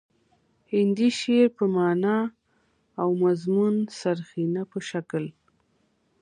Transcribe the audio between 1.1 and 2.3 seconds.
شعر په معنا